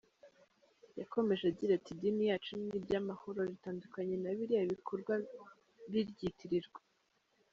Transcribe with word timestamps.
Yakomeje 0.99 1.43
agira 1.51 1.71
ati 1.75 1.89
“Idini 1.93 2.23
yacu 2.29 2.51
ni 2.61 2.69
iry’amahoro, 2.77 3.39
ritandukanye 3.51 4.15
na 4.19 4.31
biriya 4.37 4.71
bikorwa 4.73 5.13
biryitirirwa. 5.91 6.79